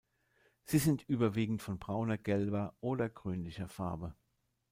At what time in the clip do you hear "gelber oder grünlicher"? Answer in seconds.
2.17-3.67